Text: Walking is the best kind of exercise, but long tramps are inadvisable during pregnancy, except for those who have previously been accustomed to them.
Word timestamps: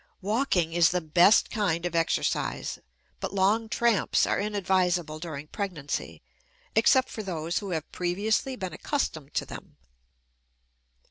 Walking 0.23 0.73
is 0.73 0.89
the 0.89 0.99
best 0.99 1.51
kind 1.51 1.85
of 1.85 1.93
exercise, 1.93 2.79
but 3.19 3.35
long 3.35 3.69
tramps 3.69 4.25
are 4.25 4.39
inadvisable 4.39 5.19
during 5.19 5.45
pregnancy, 5.45 6.23
except 6.73 7.07
for 7.09 7.21
those 7.21 7.59
who 7.59 7.69
have 7.69 7.91
previously 7.91 8.55
been 8.55 8.73
accustomed 8.73 9.35
to 9.35 9.45
them. 9.45 9.77